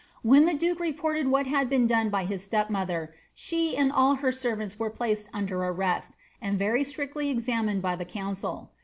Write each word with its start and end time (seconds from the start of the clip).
When 0.23 0.45
the 0.45 0.55
duke 0.55 0.79
reported 0.79 1.27
wliat 1.27 1.45
had 1.45 1.69
been 1.69 1.85
done 1.85 2.09
by 2.09 2.23
his 2.25 2.43
step 2.43 2.71
mother, 2.71 3.13
siie 3.37 3.77
and 3.77 3.91
all 3.91 4.15
her 4.15 4.31
servants 4.31 4.79
were 4.79 4.89
placed 4.89 5.29
under 5.31 5.61
arrest 5.61 6.15
and 6.41 6.57
very 6.57 6.83
strictly 6.83 7.29
examined 7.29 7.83
by 7.83 7.95
the 7.95 8.03
council. 8.05 8.71